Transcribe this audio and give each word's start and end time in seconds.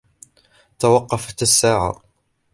توقفت 0.79 1.41
الساعة. 1.41 2.01